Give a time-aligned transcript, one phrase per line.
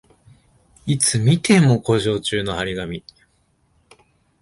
[0.87, 3.03] いつ見ても故障中の張り紙